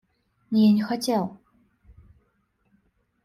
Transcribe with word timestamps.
Я 0.59 0.71
не 0.77 0.81
хотел. 0.83 1.37